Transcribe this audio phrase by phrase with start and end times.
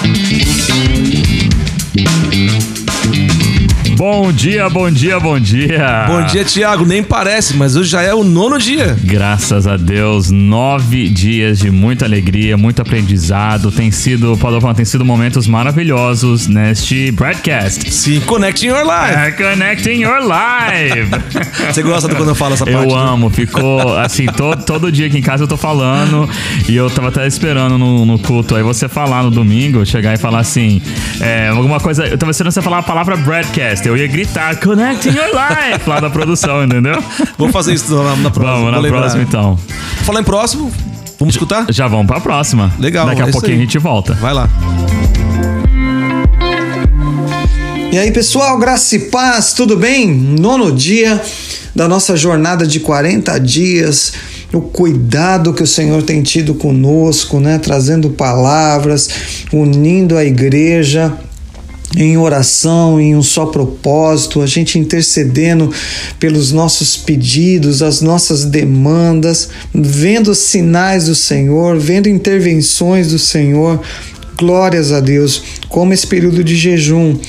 [0.00, 0.57] Thank you.
[3.98, 6.04] Bom dia, bom dia, bom dia.
[6.06, 6.86] Bom dia, Tiago.
[6.86, 8.96] Nem parece, mas hoje já é o nono dia.
[9.02, 13.72] Graças a Deus, nove dias de muita alegria, muito aprendizado.
[13.72, 17.92] Tem sido, Padovão, tem sido momentos maravilhosos neste broadcast.
[17.92, 19.18] Sim, Connecting Your Life.
[19.18, 21.10] É, connecting Your Life.
[21.66, 22.88] Você gosta do quando eu falo essa parte?
[22.88, 26.30] Eu amo, ficou assim, todo, todo dia aqui em casa eu tô falando
[26.68, 30.16] e eu tava até esperando no, no culto aí você falar no domingo, chegar e
[30.16, 30.80] falar assim,
[31.20, 35.08] é, alguma coisa, eu tava esperando você falar a palavra broadcast, eu ia gritar Connecting
[35.08, 37.02] Your Life lá da produção, entendeu?
[37.38, 38.56] Vamos fazer isso na, na próxima.
[38.56, 39.00] Vamos, na lembrar.
[39.00, 39.58] próxima então.
[40.04, 40.70] Falar em próximo,
[41.18, 41.64] vamos escutar?
[41.70, 42.70] Já vamos pra próxima.
[42.78, 44.12] Legal, Daqui é a isso pouquinho a gente volta.
[44.14, 44.48] Vai lá.
[47.90, 50.12] E aí, pessoal, graça e paz, tudo bem?
[50.12, 51.18] Nono dia
[51.74, 54.12] da nossa jornada de 40 dias.
[54.52, 57.58] O cuidado que o Senhor tem tido conosco, né?
[57.58, 59.08] Trazendo palavras,
[59.50, 61.18] unindo a igreja
[61.98, 65.72] em oração, em um só propósito, a gente intercedendo
[66.20, 73.80] pelos nossos pedidos, as nossas demandas, vendo sinais do Senhor, vendo intervenções do Senhor.
[74.36, 77.20] Glórias a Deus, como esse período de jejum uh,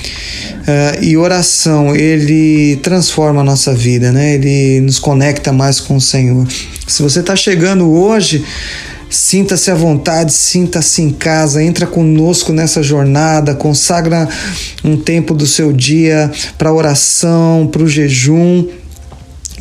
[1.03, 4.35] e oração, ele transforma a nossa vida, né?
[4.35, 6.47] Ele nos conecta mais com o Senhor.
[6.85, 8.45] Se você está chegando hoje,
[9.09, 14.29] Sinta-se à vontade, sinta-se em casa, entra conosco nessa jornada, consagra
[14.83, 18.67] um tempo do seu dia para oração, para o jejum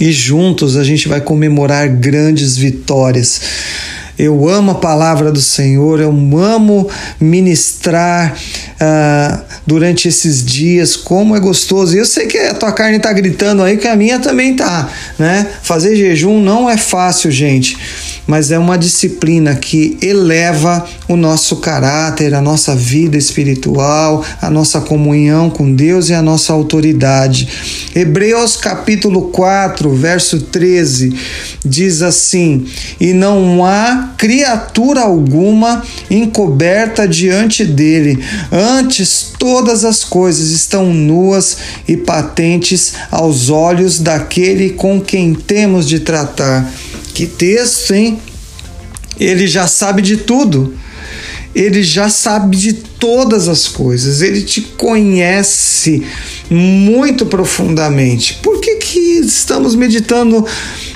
[0.00, 3.40] e juntos a gente vai comemorar grandes vitórias.
[4.18, 6.88] Eu amo a palavra do Senhor, eu amo
[7.20, 11.94] ministrar uh, durante esses dias, como é gostoso.
[11.94, 14.90] E eu sei que a tua carne está gritando aí, que a minha também tá,
[15.16, 15.46] né?
[15.62, 17.78] Fazer jejum não é fácil, gente,
[18.28, 24.82] mas é uma disciplina que eleva o nosso caráter, a nossa vida espiritual, a nossa
[24.82, 27.48] comunhão com Deus e a nossa autoridade.
[27.94, 31.16] Hebreus capítulo 4, verso 13
[31.64, 32.66] diz assim:
[33.00, 38.22] E não há criatura alguma encoberta diante dele,
[38.52, 41.56] antes todas as coisas estão nuas
[41.86, 46.70] e patentes aos olhos daquele com quem temos de tratar.
[47.18, 48.16] Que texto, hein?
[49.18, 50.78] Ele já sabe de tudo.
[51.52, 54.22] Ele já sabe de todas as coisas.
[54.22, 56.06] Ele te conhece
[56.48, 58.34] muito profundamente.
[58.34, 60.46] Por que, que estamos meditando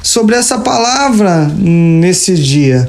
[0.01, 2.89] sobre essa palavra nesse dia?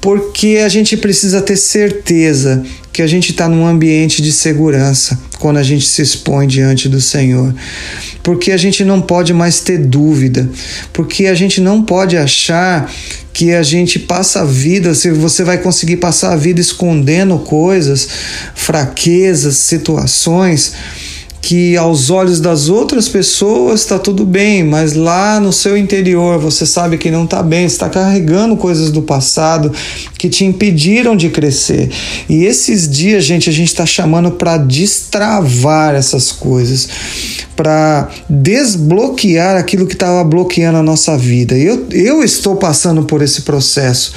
[0.00, 2.62] Porque a gente precisa ter certeza
[2.92, 7.00] que a gente está num ambiente de segurança quando a gente se expõe diante do
[7.00, 7.54] Senhor.
[8.22, 10.48] Porque a gente não pode mais ter dúvida,
[10.92, 12.90] porque a gente não pode achar
[13.32, 18.08] que a gente passa a vida, se você vai conseguir passar a vida escondendo coisas,
[18.54, 20.74] fraquezas, situações
[21.50, 26.64] que aos olhos das outras pessoas está tudo bem, mas lá no seu interior você
[26.64, 29.72] sabe que não está bem, está carregando coisas do passado
[30.16, 31.90] que te impediram de crescer.
[32.28, 36.88] E esses dias, gente, a gente está chamando para destravar essas coisas,
[37.56, 41.58] para desbloquear aquilo que estava bloqueando a nossa vida.
[41.58, 44.12] Eu, eu estou passando por esse processo.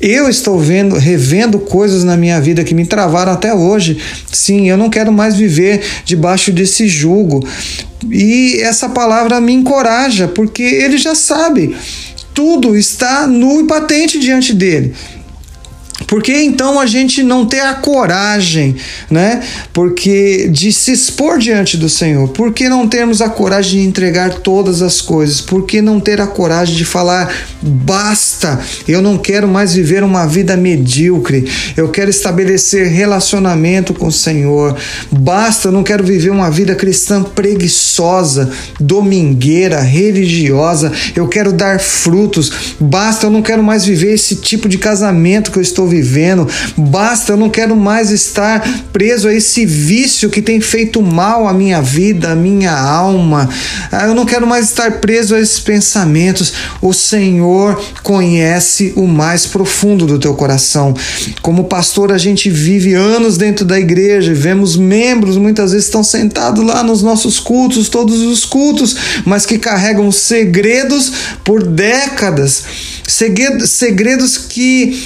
[0.00, 3.98] Eu estou vendo, revendo coisas na minha vida que me travaram até hoje.
[4.30, 7.46] Sim, eu não quero mais viver debaixo desse jugo.
[8.10, 11.76] E essa palavra me encoraja, porque ele já sabe.
[12.34, 14.92] Tudo está nu e patente diante dele.
[16.14, 18.76] Por que então a gente não ter a coragem,
[19.10, 19.42] né?
[19.72, 22.28] Porque de se expor diante do Senhor?
[22.28, 25.40] Por que não termos a coragem de entregar todas as coisas?
[25.40, 28.60] Por que não ter a coragem de falar basta?
[28.86, 31.50] Eu não quero mais viver uma vida medíocre.
[31.76, 34.76] Eu quero estabelecer relacionamento com o Senhor.
[35.10, 40.92] Basta, eu não quero viver uma vida cristã preguiçosa, domingueira, religiosa.
[41.16, 42.76] Eu quero dar frutos.
[42.78, 46.03] Basta, eu não quero mais viver esse tipo de casamento que eu estou vivendo.
[46.76, 48.62] Basta, eu não quero mais estar
[48.92, 53.48] preso a esse vício que tem feito mal à minha vida, à minha alma.
[54.04, 56.52] Eu não quero mais estar preso a esses pensamentos.
[56.82, 60.94] O Senhor conhece o mais profundo do teu coração.
[61.40, 66.64] Como pastor, a gente vive anos dentro da igreja, vemos membros muitas vezes estão sentados
[66.64, 71.12] lá nos nossos cultos, todos os cultos, mas que carregam segredos
[71.44, 72.64] por décadas.
[73.06, 75.02] Segredos que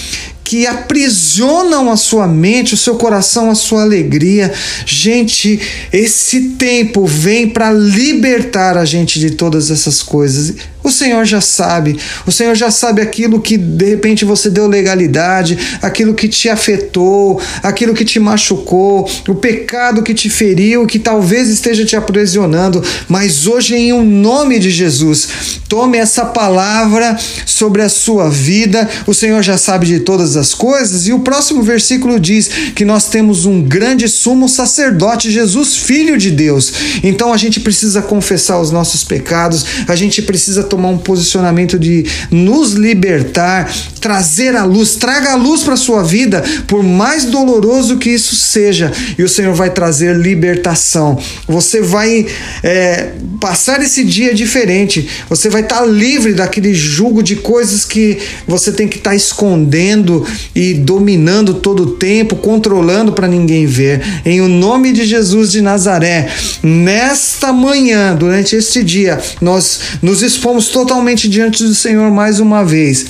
[0.49, 4.51] que aprisionam a sua mente, o seu coração, a sua alegria.
[4.87, 5.61] Gente,
[5.93, 10.55] esse tempo vem para libertar a gente de todas essas coisas.
[10.83, 11.99] O Senhor já sabe.
[12.27, 17.41] O Senhor já sabe aquilo que de repente você deu legalidade, aquilo que te afetou,
[17.63, 22.83] aquilo que te machucou, o pecado que te feriu, que talvez esteja te aprisionando.
[23.09, 25.29] Mas hoje, em um nome de Jesus,
[25.69, 28.89] tome essa palavra sobre a sua vida.
[29.07, 31.07] O Senhor já sabe de todas as coisas.
[31.07, 36.31] E o próximo versículo diz que nós temos um grande sumo sacerdote, Jesus, Filho de
[36.31, 36.73] Deus.
[37.03, 42.07] Então a gente precisa confessar os nossos pecados, a gente precisa tomar um posicionamento de
[42.31, 48.11] nos libertar, trazer a luz, traga a luz para sua vida, por mais doloroso que
[48.11, 51.19] isso seja, e o Senhor vai trazer libertação.
[51.47, 52.27] Você vai
[52.63, 58.73] é, passar esse dia diferente, você vai estar livre daquele jugo de coisas que você
[58.73, 64.03] tem que estar escondendo e dominando todo o tempo, controlando para ninguém ver.
[64.25, 66.29] Em o nome de Jesus de Nazaré,
[66.63, 73.07] nesta manhã, durante este dia, nós nos expomos totalmente diante do Senhor mais uma vez.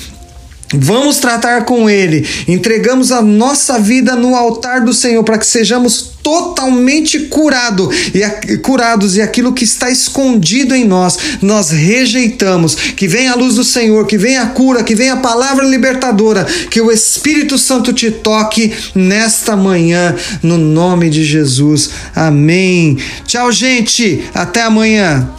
[0.75, 6.19] Vamos tratar com Ele, entregamos a nossa vida no altar do Senhor para que sejamos
[6.23, 12.75] totalmente curado e curados e aquilo que está escondido em nós, nós rejeitamos.
[12.75, 16.45] Que venha a luz do Senhor, que venha a cura, que venha a palavra libertadora,
[16.71, 21.89] que o Espírito Santo te toque nesta manhã, no nome de Jesus.
[22.15, 22.99] Amém.
[23.25, 24.29] Tchau, gente.
[24.35, 25.38] Até amanhã.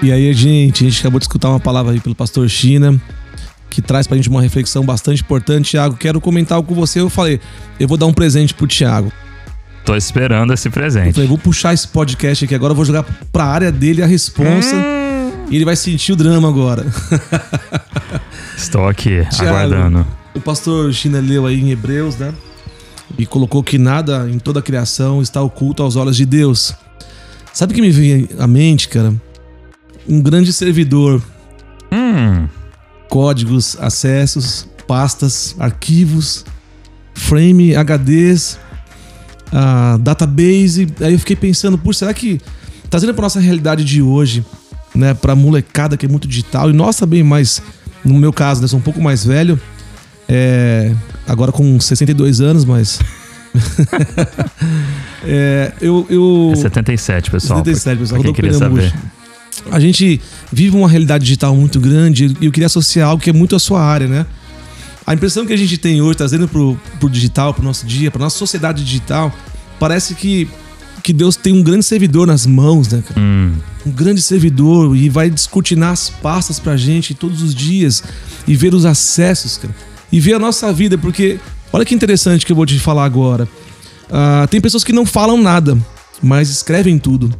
[0.00, 3.00] E aí, gente, a gente acabou de escutar uma palavra aí pelo pastor China,
[3.68, 5.70] que traz pra gente uma reflexão bastante importante.
[5.70, 7.00] Tiago, quero comentar algo com você.
[7.00, 7.40] Eu falei,
[7.80, 9.12] eu vou dar um presente pro Tiago.
[9.84, 11.08] Tô esperando esse presente.
[11.08, 13.02] Eu falei, vou puxar esse podcast aqui agora, vou jogar
[13.32, 14.76] pra área dele a responsa.
[14.76, 15.46] Hum.
[15.50, 16.86] E ele vai sentir o drama agora.
[18.56, 20.06] Estou aqui, Thiago, aguardando.
[20.32, 22.32] O pastor China leu aí em Hebreus, né?
[23.18, 26.72] E colocou que nada em toda a criação está oculto aos olhos de Deus.
[27.52, 29.12] Sabe o que me veio à mente, cara?
[30.08, 31.22] Um grande servidor.
[31.92, 32.48] Hum.
[33.08, 36.44] Códigos, acessos, pastas, arquivos,
[37.14, 38.58] frame, HDs,
[39.52, 40.88] uh, database.
[41.00, 42.40] Aí eu fiquei pensando, por será que
[42.88, 44.44] trazendo para nossa realidade de hoje,
[44.94, 47.62] né, para molecada que é muito digital e nós também mais,
[48.04, 49.60] no meu caso, né, sou um pouco mais velho,
[50.26, 50.94] é,
[51.26, 52.98] agora com 62 anos, mas
[55.24, 56.50] é, eu, eu...
[56.52, 57.58] É 77, pessoal.
[57.58, 58.22] 77, pessoal.
[58.22, 58.92] Quem queria saber
[59.70, 60.20] a gente
[60.52, 63.58] vive uma realidade digital muito grande e eu queria associar algo que é muito a
[63.58, 64.26] sua área, né?
[65.06, 68.20] A impressão que a gente tem hoje, trazendo pro, pro digital, pro nosso dia, pra
[68.20, 69.32] nossa sociedade digital,
[69.78, 70.46] parece que,
[71.02, 73.18] que Deus tem um grande servidor nas mãos, né, cara?
[73.18, 73.54] Hum.
[73.86, 78.02] Um grande servidor e vai descortinar as pastas pra gente todos os dias
[78.46, 79.74] e ver os acessos, cara.
[80.12, 81.38] E ver a nossa vida, porque
[81.72, 83.48] olha que interessante que eu vou te falar agora.
[84.10, 85.78] Uh, tem pessoas que não falam nada,
[86.22, 87.34] mas escrevem tudo.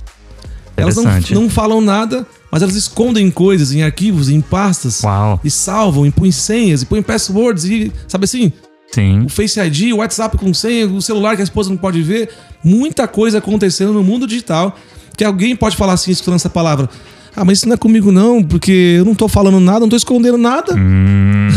[0.83, 5.03] Elas não, não falam nada, mas elas escondem coisas em arquivos, em pastas.
[5.03, 5.41] Uau.
[5.45, 8.53] E salvam, e põem senhas, e põem passwords, e sabe assim?
[8.91, 9.25] Sim.
[9.25, 12.31] O Face ID, o WhatsApp com senha, o celular que a esposa não pode ver.
[12.65, 14.77] Muita coisa acontecendo no mundo digital
[15.17, 16.89] que alguém pode falar assim, escutando essa palavra.
[17.37, 19.97] Ah, mas isso não é comigo não, porque eu não tô falando nada, não tô
[19.97, 20.75] escondendo nada.
[20.75, 21.49] Hum,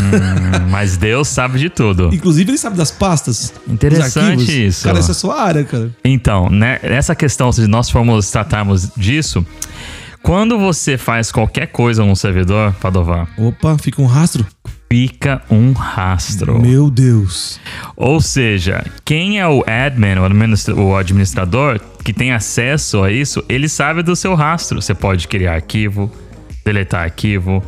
[0.69, 2.09] mas Deus sabe de tudo.
[2.13, 3.53] Inclusive ele sabe das pastas.
[3.67, 4.83] Interessante isso.
[4.83, 5.91] Cara, essa é a sua área, cara.
[6.03, 9.45] Então, né, essa questão, se nós formos tratarmos disso,
[10.23, 13.27] quando você faz qualquer coisa num servidor, Padovar...
[13.37, 14.45] Opa, fica um rastro?
[14.91, 16.59] Fica um rastro.
[16.59, 17.61] Meu Deus.
[17.95, 20.15] Ou seja, quem é o admin,
[20.75, 24.81] o administrador, que tem acesso a isso, ele sabe do seu rastro.
[24.81, 26.11] Você pode criar arquivo,
[26.65, 27.63] deletar arquivo,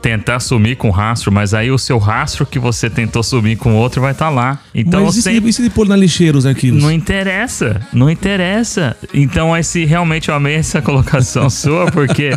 [0.00, 4.00] tentar sumir com rastro, mas aí o seu rastro que você tentou sumir com outro
[4.00, 4.60] vai estar tá lá.
[4.72, 5.50] Então mas e sempre...
[5.50, 6.80] e se ele pôr na lixeira os arquivos?
[6.80, 8.96] Não interessa, não interessa.
[9.12, 12.30] Então esse realmente eu amei essa colocação sua, porque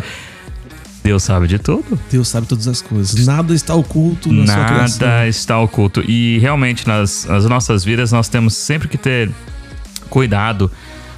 [1.06, 1.98] Deus sabe de tudo.
[2.10, 3.24] Deus sabe todas as coisas.
[3.24, 5.06] Nada está oculto na Nada sua criação.
[5.06, 6.02] Nada está oculto.
[6.02, 9.30] E realmente nas, nas nossas vidas nós temos sempre que ter
[10.10, 10.68] cuidado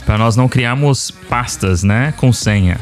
[0.05, 2.79] para nós não criarmos pastas, né, com senha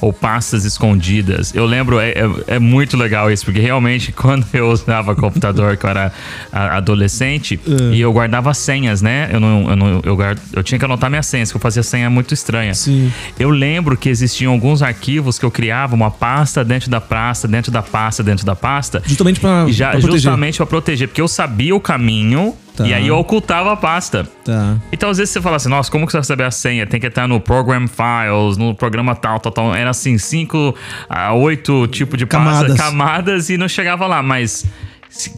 [0.00, 1.54] ou pastas escondidas.
[1.54, 5.84] Eu lembro, é, é, é, muito legal isso, porque realmente quando eu usava computador, que
[5.84, 6.12] eu era
[6.52, 7.94] adolescente, é.
[7.94, 9.28] e eu guardava senhas, né?
[9.32, 11.82] Eu, não, eu, não, eu, guard, eu tinha que anotar minhas senhas, que eu fazia
[11.82, 12.74] senha muito estranha.
[12.74, 13.12] Sim.
[13.38, 17.72] Eu lembro que existiam alguns arquivos que eu criava, uma pasta dentro da pasta, dentro
[17.72, 19.02] da pasta, dentro da pasta.
[19.04, 20.10] Justamente para proteger.
[20.10, 22.86] Justamente para proteger, porque eu sabia o caminho Tá.
[22.86, 24.24] E aí eu ocultava a pasta.
[24.44, 24.76] Tá.
[24.92, 26.86] Então, às vezes você fala assim, nossa, como que você vai saber a senha?
[26.86, 29.74] Tem que estar no Program Files, no programa tal, tal, tal.
[29.74, 30.72] Era assim, cinco
[31.08, 32.76] a oito tipos de camadas.
[32.76, 34.22] pasta, camadas e não chegava lá.
[34.22, 34.64] Mas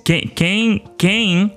[0.04, 1.50] quem, quem, quem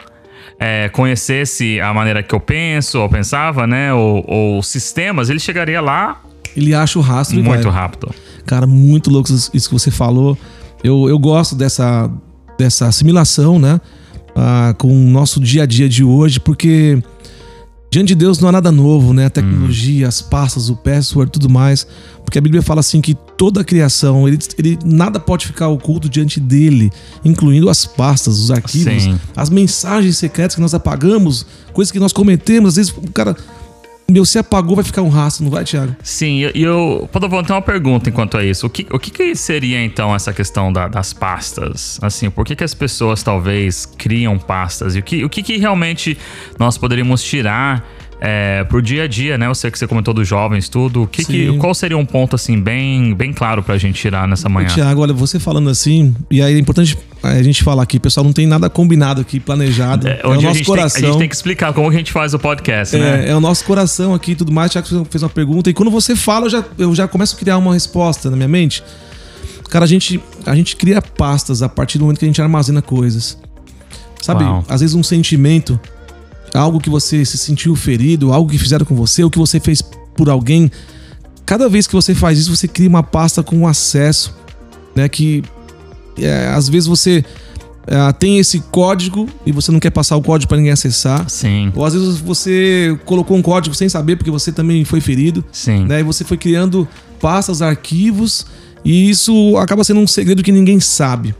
[0.57, 3.93] é, conhecesse a maneira que eu penso, ou pensava, né?
[3.93, 6.21] Ou, ou sistemas, ele chegaria lá.
[6.55, 8.09] Ele acha o rastro muito rápido.
[8.45, 10.37] Cara, muito louco isso isso que você falou.
[10.81, 12.09] Eu, eu gosto dessa,
[12.57, 13.81] dessa assimilação, né?
[14.35, 17.01] Ah, com o nosso dia a dia de hoje, porque
[17.91, 19.27] diante de Deus não há nada novo, né?
[19.27, 21.85] A tecnologia, as pastas, o password, tudo mais.
[22.25, 26.09] Porque a Bíblia fala assim que toda a criação, ele, ele nada pode ficar oculto
[26.09, 26.91] diante dele,
[27.23, 29.19] incluindo as pastas, os arquivos, Sim.
[29.35, 32.69] as mensagens secretas que nós apagamos, coisas que nós cometemos.
[32.69, 33.37] Às vezes o cara,
[34.09, 35.95] meu, se apagou, vai ficar um rastro, não vai, Thiago?
[36.03, 37.09] Sim, e eu.
[37.11, 38.67] Padovão, tem uma pergunta enquanto a isso.
[38.67, 41.99] O que, o que, que seria então essa questão da- das pastas?
[42.01, 44.95] Assim, por que, que as pessoas talvez criam pastas?
[44.95, 46.17] E o que, o que, que realmente
[46.59, 47.87] nós poderíamos tirar
[48.21, 49.47] é, pro dia a dia, né?
[49.47, 51.03] Eu sei que você comentou dos jovens, tudo.
[51.03, 54.47] O que que, qual seria um ponto, assim, bem, bem claro pra gente tirar nessa
[54.49, 54.67] manhã?
[54.67, 58.33] Tiago, olha, você falando assim, e aí é importante a gente falar aqui, pessoal, não
[58.33, 60.07] tem nada combinado aqui, planejado.
[60.07, 61.01] É, É, o nosso gente tem, a coração.
[61.01, 63.25] gente tem que explicar como que a gente faz o podcast, né?
[63.25, 64.71] É, é o nosso coração aqui e tudo mais.
[64.71, 65.69] Tiago fez- fez uma pergunta.
[65.69, 68.47] E quando você fala, eu já, eu já começo a criar uma resposta na minha
[68.49, 68.83] mente.
[69.69, 72.81] Cara, a gente, a gente cria pastas a partir do momento que a gente armazena
[72.81, 73.37] coisas.
[74.21, 74.43] Sabe?
[74.43, 74.63] Uau.
[74.69, 75.79] Às vezes um sentimento,
[76.53, 79.81] algo que você se sentiu ferido, algo que fizeram com você, ou que você fez
[80.15, 80.69] por alguém.
[81.45, 84.35] Cada vez que você faz isso, você cria uma pasta com acesso,
[84.95, 85.09] né?
[85.09, 85.43] Que
[86.17, 87.23] é, às vezes você
[87.87, 91.29] é, tem esse código e você não quer passar o código para ninguém acessar.
[91.29, 95.43] Sim, Ou às vezes você colocou um código sem saber porque você também foi ferido,
[95.51, 95.85] sim.
[95.85, 95.99] né?
[95.99, 96.87] E você foi criando
[97.19, 98.45] pastas, arquivos,
[98.85, 101.33] e isso acaba sendo um segredo que ninguém sabe.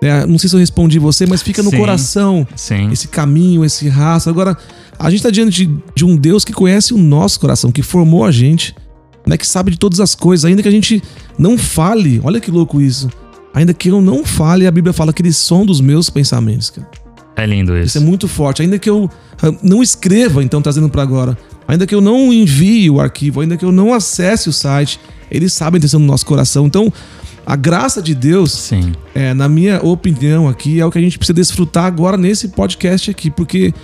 [0.00, 0.26] né?
[0.26, 1.78] Não sei se eu respondi você, mas fica no Sim.
[1.78, 2.90] coração Sim.
[2.90, 4.30] esse caminho, esse rastro.
[4.30, 4.56] Agora,
[4.98, 8.24] a gente está diante de, de um Deus que conhece o nosso coração, que formou
[8.24, 8.74] a gente,
[9.26, 9.36] né?
[9.36, 11.02] Que sabe de todas as coisas, ainda que a gente
[11.38, 12.20] não fale.
[12.24, 13.08] Olha que louco isso.
[13.54, 16.88] Ainda que eu não fale, a Bíblia fala que eles são dos meus pensamentos, cara.
[17.36, 17.98] É lindo Isso isso.
[17.98, 18.62] é muito forte.
[18.62, 19.10] Ainda que eu
[19.42, 23.56] ah, não escreva, então trazendo para agora, ainda que eu não envie o arquivo, ainda
[23.56, 26.66] que eu não acesse o site, eles sabem a intenção do nosso coração.
[26.66, 26.92] Então,
[27.44, 28.92] a graça de Deus, Sim.
[29.14, 33.10] é, na minha opinião aqui, é o que a gente precisa desfrutar agora nesse podcast
[33.10, 33.74] aqui, porque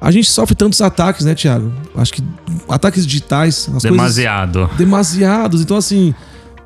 [0.00, 1.72] a gente sofre tantos ataques, né, Thiago?
[1.94, 2.22] Acho que
[2.68, 4.68] ataques digitais, as coisas Demasiado.
[4.76, 5.60] demasiados.
[5.60, 6.12] Então, assim,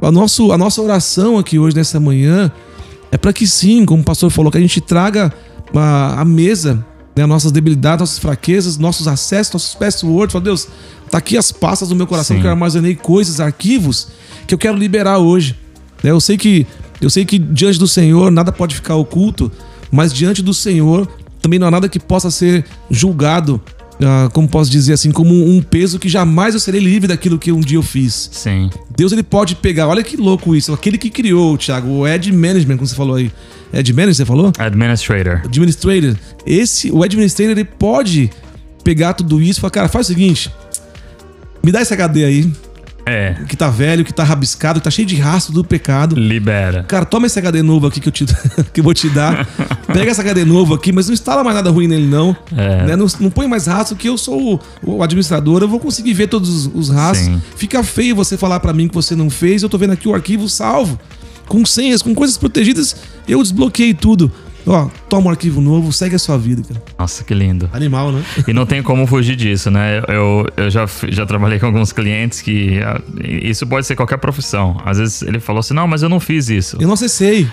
[0.01, 2.51] a, nosso, a nossa oração aqui hoje, nessa manhã,
[3.11, 5.33] é para que sim, como o pastor falou, que a gente traga
[5.75, 6.85] a, a mesa,
[7.17, 10.33] né, nossas debilidades, nossas fraquezas, nossos acessos, nossos passwords.
[10.33, 10.69] Fala, Deus,
[11.11, 12.43] tá aqui as pastas do meu coração Sim.
[12.43, 14.09] que eu armazenei coisas, arquivos
[14.47, 15.57] que eu quero liberar hoje.
[16.03, 16.67] Né, Eu sei que
[17.01, 19.53] eu sei que diante do Senhor nada pode ficar oculto,
[19.91, 21.07] mas diante do Senhor
[21.43, 23.61] também não há nada que possa ser julgado,
[24.03, 27.51] ah, como posso dizer assim, como um peso que jamais eu serei livre daquilo que
[27.51, 28.29] um dia eu fiz.
[28.33, 28.71] Sim.
[28.97, 32.77] Deus ele pode pegar, olha que louco isso, aquele que criou, Thiago, o Ed Management,
[32.77, 33.33] como você falou aí.
[33.73, 34.53] Ed Management, você falou?
[34.59, 35.43] Administrator.
[35.45, 36.17] Administrator.
[36.47, 38.31] Esse, o Administrator, ele pode
[38.85, 40.51] pegar tudo isso e falar, cara, faz o seguinte,
[41.63, 42.53] me dá esse HD aí,
[43.07, 43.37] É.
[43.49, 46.17] que tá velho, que tá rabiscado, que tá cheio de rastro do pecado.
[46.17, 46.83] Libera.
[46.89, 48.27] Cara, toma esse HD novo aqui que eu, te,
[48.75, 49.47] que eu vou te dar.
[49.87, 52.37] Pega esse HD novo aqui, mas não instala mais nada ruim nele, não.
[52.57, 52.87] É.
[52.87, 52.97] Né?
[52.97, 56.27] Não, não põe mais rastro, que eu sou o, o administrador, eu vou conseguir ver
[56.27, 57.29] todos os, os rastros.
[57.29, 57.43] Sim.
[57.57, 60.15] Fica feio você falar pra mim que você não fez, eu tô vendo aqui o
[60.15, 60.99] arquivo salvo,
[61.47, 62.97] com senhas, com coisas protegidas,
[63.29, 64.33] eu desbloqueei tudo.
[64.67, 66.83] Ó, toma um arquivo novo, segue a sua vida, cara.
[66.99, 67.71] Nossa, que lindo.
[67.73, 68.25] Animal, né?
[68.49, 70.01] E não tem como fugir disso, né?
[70.09, 72.81] Eu, eu já, já trabalhei com alguns clientes que.
[72.83, 74.81] ah, Isso pode ser qualquer profissão.
[74.85, 76.77] Às vezes ele falou assim: não, mas eu não fiz isso.
[76.81, 77.49] Eu não acessei.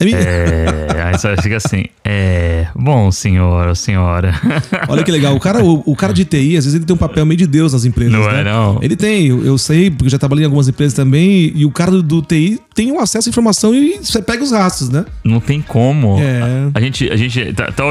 [0.00, 2.47] É É, aí você fica assim, é.
[2.74, 4.34] Bom, senhor, senhora.
[4.88, 5.34] Olha que legal.
[5.34, 7.46] O cara, o, o cara de TI, às vezes ele tem um papel meio de
[7.46, 8.12] Deus nas empresas.
[8.12, 8.40] Não né?
[8.40, 8.78] é, não?
[8.82, 11.70] Ele tem, eu, eu sei, porque eu já trabalhei em algumas empresas também, e o
[11.70, 15.04] cara do, do TI tem um acesso à informação e você pega os rastros, né?
[15.24, 16.16] Não tem como.
[16.20, 16.70] É.
[16.72, 17.10] A, a gente.
[17.10, 17.84] A gente tá, tá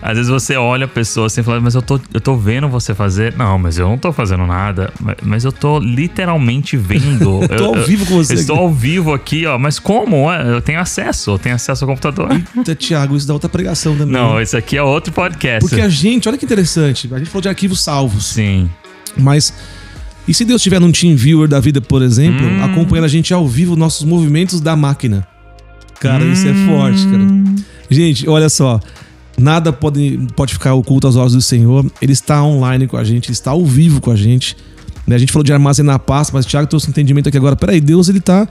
[0.00, 2.68] às vezes você olha a pessoa assim e fala, mas eu tô, eu tô vendo
[2.68, 3.34] você fazer.
[3.36, 4.92] Não, mas eu não tô fazendo nada.
[5.00, 7.42] Mas, mas eu tô literalmente vendo.
[7.52, 9.58] Eu tô ao vivo com você Eu estou ao vivo aqui, ó.
[9.58, 10.26] Mas como?
[10.26, 12.28] Ué, Eu tenho acesso, eu tenho acesso ao computador.
[12.56, 14.12] Eita, Thiago, isso dá outra pregação também.
[14.12, 15.60] Não, esse aqui é outro podcast.
[15.60, 18.68] Porque a gente, olha que interessante, a gente falou de arquivos salvos, Sim.
[19.16, 19.52] mas
[20.26, 22.64] e se Deus estiver num team viewer da vida, por exemplo, Hum.
[22.64, 25.26] acompanhando a gente ao vivo, nossos movimentos da máquina?
[26.00, 27.24] Cara, isso é forte, cara.
[27.90, 28.80] Gente, olha só.
[29.38, 31.84] Nada pode, pode ficar oculto aos olhos do Senhor.
[32.00, 34.56] Ele está online com a gente, ele está ao vivo com a gente.
[35.06, 37.56] Né, A gente falou de armazenar pasta, mas o Thiago trouxe um entendimento aqui agora.
[37.56, 38.46] Peraí, Deus ele está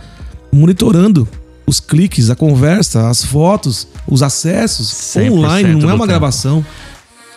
[0.51, 1.27] monitorando
[1.65, 6.65] os cliques, a conversa, as fotos, os acessos 100% online, não é uma gravação.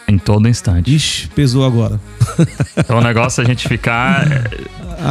[0.06, 0.94] Em todo instante.
[0.94, 1.98] Ixi, pesou agora.
[2.76, 4.42] Então o negócio é a gente ficar é,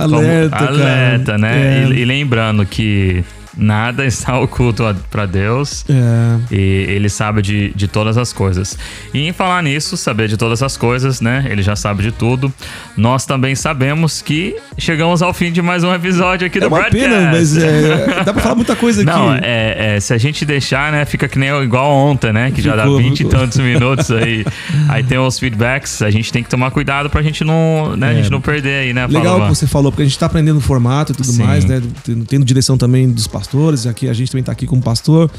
[0.04, 0.72] como Alerta, cara.
[0.72, 1.84] alerta, né?
[1.84, 1.88] É.
[1.90, 3.24] E, e lembrando que
[3.58, 5.86] nada está oculto para Deus.
[5.90, 6.40] É.
[6.56, 8.78] E ele sabe de, de todas as coisas.
[9.14, 11.46] E em falar nisso, saber de todas as coisas, né?
[11.50, 12.52] Ele já sabe de tudo.
[12.98, 16.80] Nós também sabemos que chegamos ao fim de mais um episódio aqui É do uma
[16.80, 17.10] Broadcast.
[17.10, 19.10] pena, mas é, dá pra falar muita coisa aqui.
[19.10, 22.52] Não, é, é, se a gente deixar, né, fica que nem igual ontem, né?
[22.52, 24.46] Que já dá 20 e tantos minutos aí.
[24.90, 28.14] Aí tem os feedbacks, a gente tem que tomar cuidado pra gente não, né, a
[28.14, 29.04] gente não perder aí, né?
[29.04, 29.08] É.
[29.08, 31.44] Legal Fala, que você falou, porque a gente tá aprendendo o formato e tudo Sim.
[31.44, 31.82] mais, né?
[32.04, 33.43] Tendo, tendo direção também dos pastores,
[33.90, 35.30] aqui a gente também tá aqui como pastor.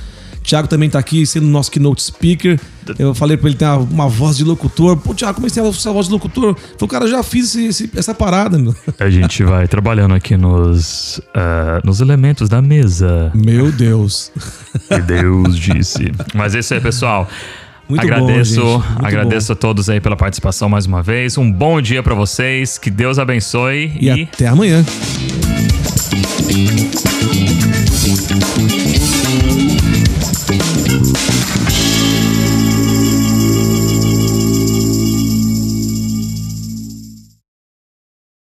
[0.42, 2.60] Thiago também tá aqui sendo nosso keynote speaker.
[2.98, 4.94] Eu falei pra ele ter uma, uma voz de locutor.
[4.98, 6.54] Pô, Thiago, como é que tem essa voz de locutor?
[6.78, 8.74] Falei, cara, eu já fiz esse- esse- essa parada, meu.
[9.00, 13.32] A gente vai trabalhando aqui nos, ah, nos elementos da mesa.
[13.34, 14.30] Meu Deus.
[14.86, 16.12] que Deus disse.
[16.34, 17.26] Mas é isso aí, pessoal.
[17.88, 21.38] Muito agradeço, bom, agradeço a todos aí pela participação mais uma vez.
[21.38, 24.84] Um bom dia pra vocês, que Deus abençoe E, e até amanhã.
[28.06, 28.73] Gracias.